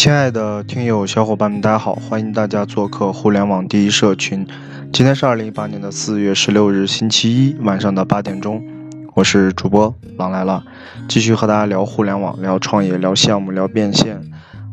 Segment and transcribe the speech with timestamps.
[0.00, 1.94] 亲爱的听友小伙伴们，大家好！
[1.94, 4.46] 欢迎大家做客互联网第一社群。
[4.90, 8.64] 今天是二零一八年的四月十六日，星期一晚上的八点钟，
[9.14, 10.64] 我是主播狼来了，
[11.06, 14.16] 继续和大家聊互联网、聊创业、聊项目、聊变现。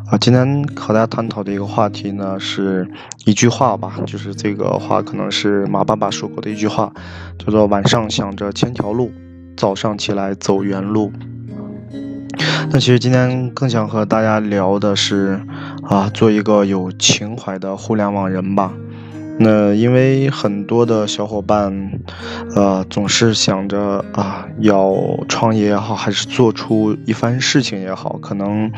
[0.09, 2.89] 啊，今天和大家探讨的一个话题呢，是
[3.25, 6.89] 一句话吧，就是这个话可能是马爸爸说过的一句话，
[7.37, 9.11] 叫做“晚上想着千条路，
[9.57, 11.11] 早上起来走原路”。
[12.71, 15.39] 那其实今天更想和大家聊的是，
[15.83, 18.71] 啊，做一个有情怀的互联网人吧。
[19.39, 21.91] 那因为很多的小伙伴，
[22.55, 24.95] 呃，总是想着啊，要
[25.29, 28.71] 创业也好，还是做出一番事情也好，可能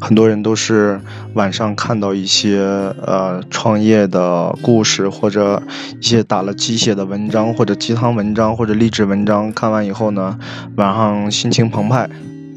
[0.00, 1.00] 很多人都是
[1.34, 2.58] 晚上看到一些
[3.06, 5.62] 呃创业的故事，或者
[6.00, 10.36] 一些打了鸡血的文章，或者鸡汤文章，或者励志文章，看完以后呢，
[10.74, 12.10] 晚上心情澎湃。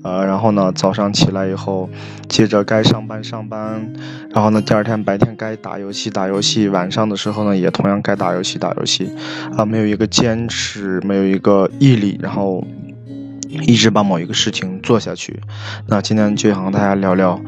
[0.04, 1.90] 呃，然后呢，早上起来以后，
[2.28, 3.94] 接着该上班上班，
[4.30, 9.10] 然后呢，第二天白天该打游戏打游戏，晚上的时候呢，也同样该打游戏打游戏，
[9.58, 12.64] 啊，没有一个坚持，没有一个毅力，然后
[13.50, 15.40] 一直把某一个事情做下去。
[15.88, 17.40] 那今天就想和大家聊聊，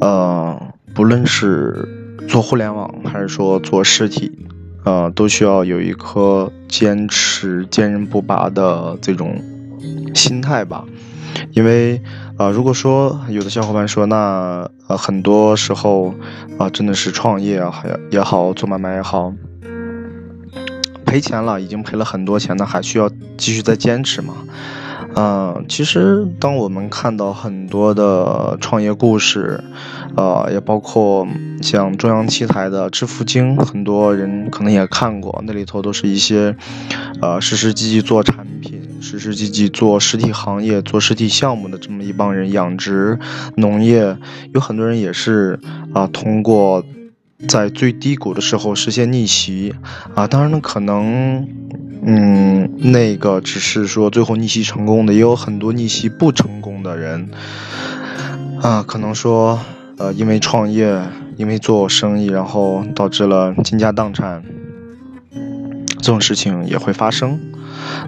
[0.00, 0.60] 呃，
[0.94, 1.88] 不论是
[2.28, 4.46] 做互联网还是说做实体，
[4.84, 9.42] 呃，都需要有一颗坚持、坚韧不拔的这种
[10.14, 10.84] 心态吧。
[11.52, 12.02] 因为，
[12.38, 16.14] 呃，如果说有的小伙伴说，那呃，很多时候，
[16.58, 19.32] 啊，真的是创业啊，还也好，做买卖也好，
[21.04, 24.34] 赔钱了，已经赔了很多钱，那还需要继续再坚持吗？
[25.14, 29.62] 嗯，其实当我们看到很多的创业故事，
[30.16, 31.26] 呃，也包括
[31.60, 36.56] 像中央七台的《致富经》，很多人可能也看过，那里头都是一些，
[37.20, 43.18] 呃，实实际际做产品、实实际际做实体行业、做实体项目的这么一帮人，养殖、
[43.56, 44.16] 农业，
[44.52, 45.58] 有很多人也是
[45.92, 46.84] 啊，通过
[47.48, 49.74] 在最低谷的时候实现逆袭，
[50.14, 51.46] 啊，当然呢，可能。
[52.00, 57.28] 嗯，那个只是说最后逆袭成功的，也有很多逆袭不成功的人，
[58.62, 59.58] 啊，可能说，
[59.96, 61.02] 呃，因为创业，
[61.36, 64.44] 因为做生意，然后导致了倾家荡产，
[65.98, 67.40] 这种事情也会发生。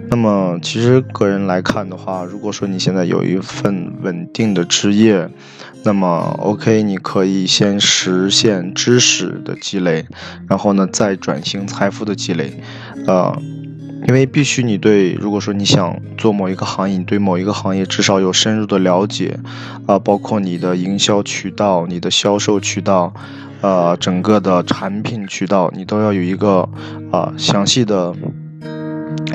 [0.08, 5.28] 那么，其实个人来看的话，如果说你现在有一份稳定的职业，
[5.84, 10.06] 那么 OK，你可以先实现知识的积累，
[10.48, 12.52] 然后呢，再转型财富的积累，
[13.06, 13.36] 呃。
[14.08, 19.38] 因为必须你对，如果说你想做某一个行业，你对某一个行业至少有深入的了解，
[19.86, 23.12] 啊，包括你的营销渠道、你的销售渠道，
[23.60, 26.66] 呃，整个的产品渠道，你都要有一个
[27.12, 28.14] 啊详细的、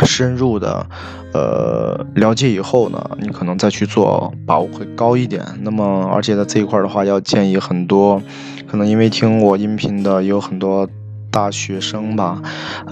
[0.05, 0.85] 深入的
[1.33, 5.43] 呃了解以后呢，你可能再去做，把握会高一点。
[5.61, 8.21] 那么，而且在这一块的话，要建议很多，
[8.67, 10.87] 可能因为听我音频的也有很多。
[11.31, 12.41] 大学生吧，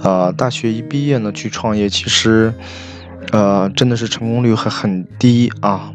[0.02, 2.52] 呃，大学一毕业呢去创业，其实，
[3.32, 5.90] 呃，真的是成功率很很低啊。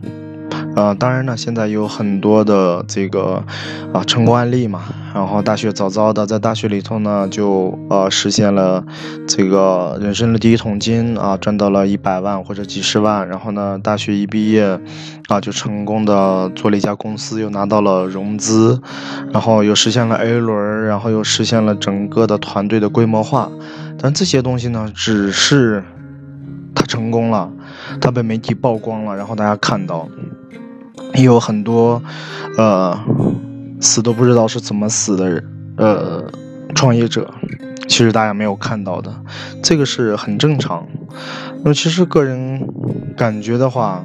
[0.80, 3.44] 呃，当然呢，现在有很多的这个
[3.92, 4.82] 啊成功案例嘛。
[5.14, 8.86] 然后大学早早的在大学里头呢，就呃实现了
[9.28, 13.28] 这个人生的第一桶金啊，赚到了一百万或者几十万。
[13.28, 14.80] 然后呢，大学一毕业
[15.28, 18.82] 啊，就成功的做了一家公司，又拿到了融资，
[19.34, 23.52] 然后又实现了 A 轮，然后又实现了整个的团队的规模化。
[24.02, 25.84] 但这些东西呢，只是
[26.74, 27.52] 他成功了，
[28.00, 30.08] 他被媒体曝光了，然后大家看到。
[31.24, 32.02] 有很多，
[32.58, 32.98] 呃，
[33.80, 35.44] 死都不知道是怎么死的人，
[35.78, 36.32] 呃，
[36.76, 37.34] 创业者，
[37.88, 39.14] 其实大家没有看到的，
[39.64, 40.86] 这个是很正常。
[41.64, 42.68] 那，其实个人
[43.18, 44.04] 感觉的话，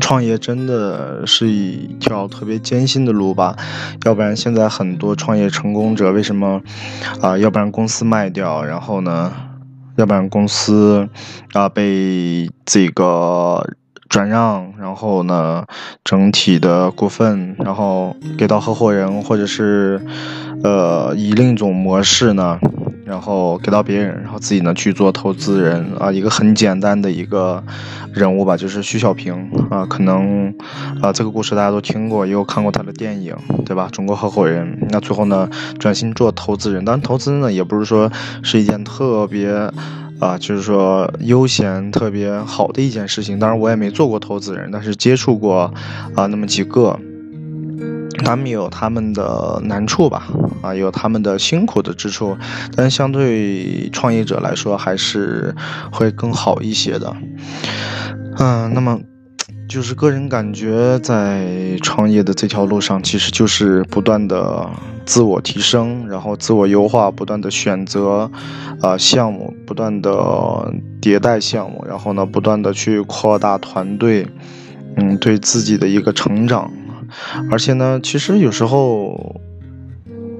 [0.00, 3.56] 创业真的是一条特别艰辛的路吧？
[4.04, 6.60] 要不然现在很多创业成功者为什么
[7.20, 7.38] 啊？
[7.38, 9.32] 要不然公司卖掉，然后呢？
[9.96, 11.08] 要不然公司
[11.52, 13.66] 啊被这个。
[14.10, 15.64] 转让，然后呢，
[16.02, 20.04] 整体的股份，然后给到合伙人，或者是，
[20.64, 22.58] 呃，以另一种模式呢，
[23.06, 27.62] 然后给到别人，然后自己呢去做投资人啊，一个很简单的一个
[28.12, 30.52] 人物吧，就是徐小平啊，可能
[31.00, 33.88] 啊这个故事大家都听过，也有看过他的电影，对吧？
[33.92, 35.48] 中国合伙人，那最后呢
[35.78, 38.10] 转型做投资人，当然投资呢也不是说
[38.42, 39.70] 是一件特别。
[40.20, 43.38] 啊，就是说悠闲特别好的一件事情。
[43.38, 45.72] 当然，我也没做过投资人，但是接触过
[46.14, 46.98] 啊那么几个，
[48.24, 50.28] 他们有他们的难处吧，
[50.60, 52.36] 啊有他们的辛苦的之处，
[52.76, 55.54] 但相对创业者来说还是
[55.90, 57.16] 会更好一些的。
[58.36, 59.00] 嗯，那么
[59.70, 61.46] 就是个人感觉，在
[61.80, 64.68] 创业的这条路上，其实就是不断的
[65.06, 68.28] 自我提升，然后自我优化，不断的选择，
[68.82, 70.10] 啊项目，不断的
[71.00, 74.26] 迭代项目，然后呢，不断的去扩大团队，
[74.96, 76.68] 嗯，对自己的一个成长，
[77.52, 79.40] 而且呢，其实有时候，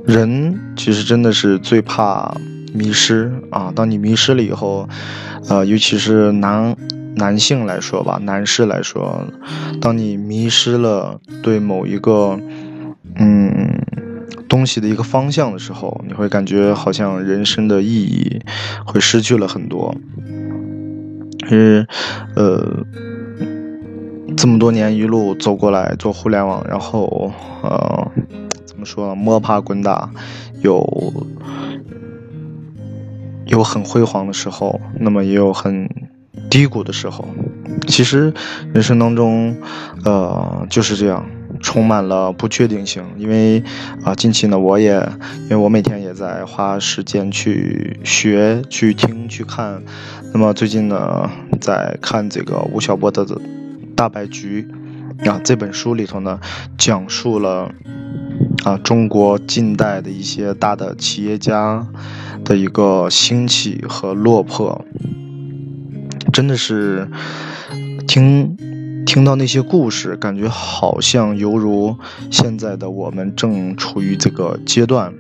[0.05, 2.35] 人其实真的是最怕
[2.75, 3.73] 迷失啊。
[3.77, 4.89] 当你迷失了以后，
[5.49, 6.77] 呃，尤其是男。
[7.17, 9.25] 男性来说吧，男士来说，
[9.81, 12.39] 当你迷失了对某一个
[13.17, 13.83] 嗯
[14.49, 18.41] 东西的一个方向的时候，你会感觉好像人生的意义
[18.87, 19.95] 会失去了很多。
[21.49, 21.87] 是
[22.37, 22.85] 呃，
[24.37, 27.33] 这么多年一路走过来做互联网，然后
[27.63, 28.11] 呃，
[28.65, 29.15] 怎么说呢？
[29.15, 30.09] 摸爬滚打，
[30.63, 30.87] 有
[33.47, 35.89] 有很辉煌的时候，那么也有很。
[36.51, 37.25] 低谷的时候，
[37.87, 38.35] 其实
[38.75, 39.57] 人生当中，
[40.05, 41.25] 呃，就是这样，
[41.61, 43.05] 充满了不确定性。
[43.17, 43.63] 因为
[44.05, 44.95] 啊，近期呢，我也
[45.45, 49.81] 因为我每天也在花时间去学、去听、去看。
[50.33, 51.31] 那么最近呢，
[51.61, 53.25] 在看这个吴晓波的
[53.95, 54.69] 《大白局》
[55.31, 56.41] 啊这本书里头呢，
[56.77, 57.71] 讲述了
[58.65, 61.87] 啊中国近代的一些大的企业家
[62.45, 64.85] 的一个兴起和落魄。
[66.33, 67.09] 真的是
[68.07, 68.57] 听
[69.05, 71.97] 听到那些故事，感觉好像犹如
[72.31, 75.13] 现在的我们正处于这个阶段。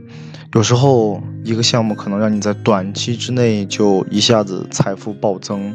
[0.55, 5.75] 有时候一个项目可能让你在短期之内就一下子财富暴增，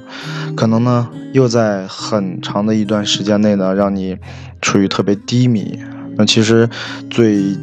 [0.56, 4.18] 可能呢又在很长的一段时间内呢让你
[4.62, 5.80] 处于特别低迷。
[6.18, 6.70] 那其实
[7.10, 7.58] 最。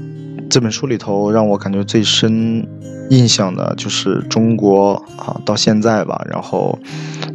[0.53, 2.69] 这本书里头让我感觉最深
[3.09, 6.79] 印象的就是中国啊，到现在吧，然后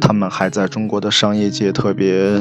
[0.00, 2.40] 他们还在中国的商业界特别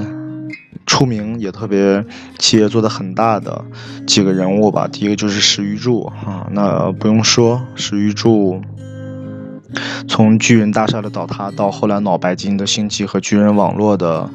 [0.86, 2.06] 出名，也特别
[2.38, 3.66] 企业做的很大的
[4.06, 4.88] 几个人物吧。
[4.88, 8.62] 第一个就是史玉柱啊，那不用说，史玉柱
[10.08, 14.30] 从巨人大厦的倒塌到后来脑白金的兴起和巨人网络的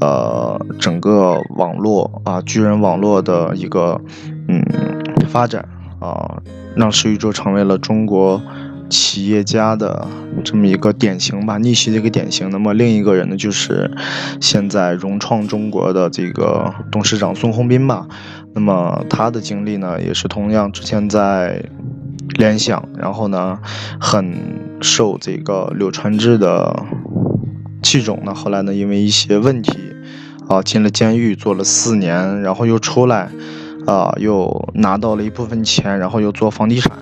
[0.00, 4.00] 呃整个网络啊巨人网络的一个
[4.48, 4.64] 嗯
[5.28, 5.68] 发展。
[6.02, 6.42] 啊，
[6.74, 8.42] 让史玉柱成为了中国
[8.90, 10.08] 企业家的
[10.44, 12.50] 这么一个典型吧，逆袭的一个典型。
[12.50, 13.90] 那么另一个人呢，就是
[14.40, 18.06] 现在融创中国的这个董事长孙宏斌吧。
[18.52, 21.64] 那么他的经历呢，也是同样之前在
[22.36, 23.58] 联想，然后呢，
[24.00, 26.84] 很受这个柳传志的
[27.82, 28.20] 器重。
[28.24, 29.78] 那后来呢，因为一些问题，
[30.48, 33.30] 啊，进了监狱，坐了四年，然后又出来。
[33.86, 36.92] 啊，又拿到了一部分钱，然后又做房地产，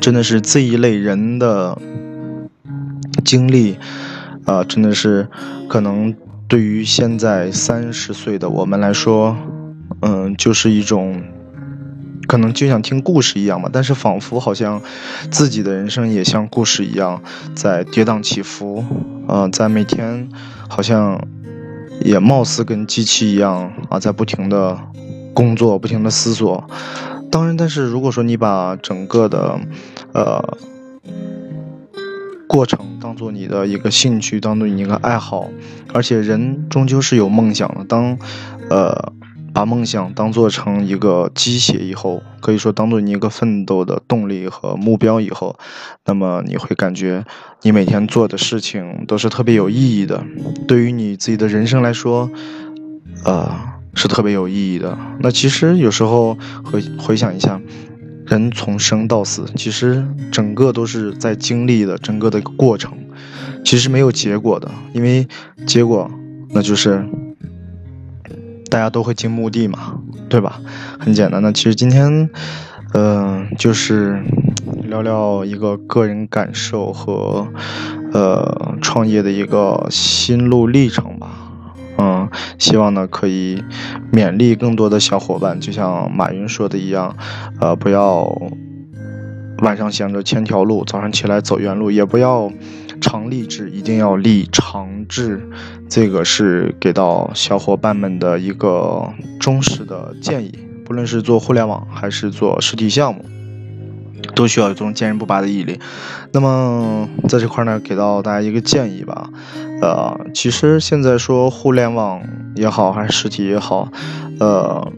[0.00, 1.76] 真的是这一类人的
[3.24, 3.76] 经历，
[4.44, 5.28] 啊，真的是
[5.68, 6.14] 可能
[6.46, 9.36] 对于现在三十岁的我们来说，
[10.00, 11.22] 嗯，就是一种
[12.28, 14.80] 可能就像听故事一样嘛，但是仿佛好像
[15.30, 17.20] 自己的人生也像故事一样
[17.54, 18.84] 在跌宕起伏，
[19.26, 20.28] 啊，在每天
[20.68, 21.20] 好像
[22.00, 24.78] 也貌似跟机器一样啊，在不停的。
[25.32, 26.68] 工作不停的思索，
[27.30, 29.60] 当然，但是如果说你把整个的，
[30.12, 30.58] 呃，
[32.48, 35.48] 过程当做你的一个兴趣，当做你一个爱好，
[35.94, 37.84] 而且人终究是有梦想的。
[37.84, 38.18] 当，
[38.68, 39.12] 呃，
[39.54, 45.56] 把梦想当做成一个鸡血以后，可以说当做你一个奋斗的动力和目标以后，
[46.04, 47.24] 那么你会感觉
[47.62, 50.24] 你每天做的事情都是特别有意义的。
[50.66, 52.28] 对于你自己的人生来说，
[53.24, 53.69] 呃。
[53.94, 54.96] 是特别有意义的。
[55.20, 57.60] 那其实有时候回回想一下，
[58.26, 62.92] 人从生到死，其实整个都是在经历的整个的一个过程，
[63.64, 65.26] 其实没有结果的，因为
[65.66, 66.10] 结果
[66.50, 67.04] 那就是
[68.70, 70.60] 大家都会进墓地嘛，对吧？
[70.98, 71.52] 很简单的。
[71.52, 72.30] 其实今天，
[72.94, 74.22] 嗯，就是
[74.84, 77.48] 聊聊一个个人感受和
[78.12, 81.19] 呃创业的一个心路历程。
[82.02, 83.62] 嗯，希望呢可以
[84.10, 87.14] 勉励更多的小伙伴，就像马云说的一样，
[87.60, 88.24] 呃，不要
[89.58, 92.50] 晚上想着千条路，早上起来走原路，也不要
[93.02, 95.46] 常立志，一定要立长志。
[95.90, 103.22] 这个是给到小伙伴们的一个忠实的建议，不论是做互联网还是做实体项目。
[104.34, 105.78] 都需要有这种坚韧不拔的毅力。
[106.32, 109.30] 那么在这块呢，给到大家一个建议吧。
[109.82, 112.22] 呃，其实现在说互联网
[112.54, 113.90] 也好，还是实体也好，
[114.38, 114.92] 呃，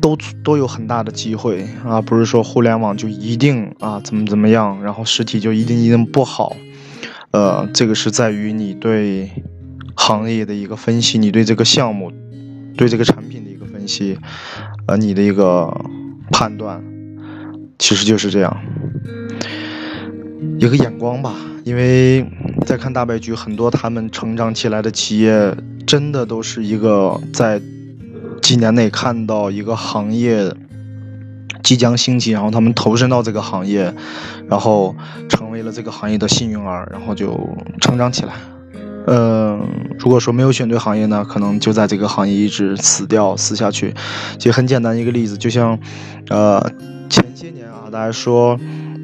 [0.00, 2.00] 都都有很大的机会啊。
[2.00, 6.56] 不是说互联网就一定啊怎么怎么样，然后实体就一定一定不好。
[7.32, 9.30] 呃，这个是在于你对
[9.94, 12.12] 行业的一个分析，你对这个项目、
[12.76, 14.18] 对这个产品的一个分析，
[14.86, 15.68] 呃，你的一个
[16.30, 16.82] 判断，
[17.78, 18.56] 其实就是这样
[20.58, 21.34] 一个眼光吧。
[21.64, 22.26] 因为
[22.66, 27.60] 在看大白局，很多他们成长起来的企业，真的都是一个在
[28.42, 30.52] 几年内看到一个行业
[31.62, 33.94] 即将兴起，然后他们投身到这个行业，
[34.46, 34.94] 然后
[35.30, 37.34] 成为了这个行业的幸运儿，然后就
[37.80, 38.34] 成长起来。
[39.06, 39.66] 嗯，
[39.98, 43.94] 如果说没有选对行业呢，可能就在这个行业一直死掉、死下去。
[44.38, 45.78] 其实很简单一个例子，就像，
[46.28, 46.70] 呃，
[47.94, 48.58] 来，说。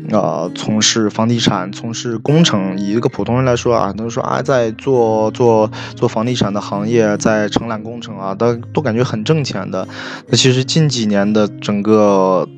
[0.09, 9.87] 呃，从事房地产，从事工程，以一个普通人来说啊，都说啊，在做做做房地产的行业，在承揽工程啊，都都感觉很挣钱的。
[10.27, 12.49] 那其实近几年的整个，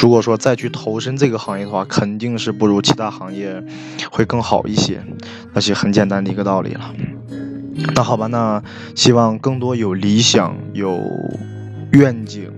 [0.00, 3.62] 如果说再去投身这个行业的话，肯定是不如其他行业
[4.10, 5.02] 会更好一些。
[5.52, 6.94] 那是很简单的一个道理了。
[7.94, 8.62] 那好吧，那
[8.94, 10.98] 希望更多有理想、有
[11.92, 12.50] 愿景、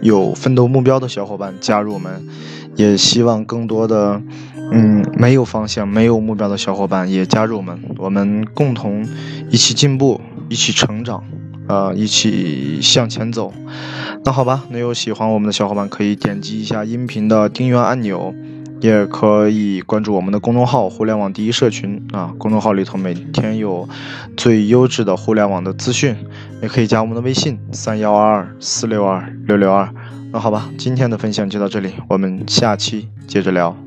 [0.00, 2.26] 有奋斗目标的小伙伴加入我们。
[2.74, 4.20] 也希望更多的，
[4.70, 9.02] 嗯，没有方向、没有目标的小伙伴也加入我们，我们共同
[9.48, 11.24] 一起进步，一起成长，
[11.68, 13.50] 呃，一起向前走。
[14.26, 18.34] 那好吧，那有喜欢我们的小伙伴可以点击一下音频的订阅按钮，
[18.80, 23.88] 也可以关注我们的公众号“互联网第一社群”啊，公众号里头每天有
[24.36, 26.16] 最优质的互联网的资讯，
[26.62, 29.88] 也可以加我们的微信三幺二二四六二六六二。
[30.32, 33.85] 那好吧，今天的分享就到这里，我们下期接着聊。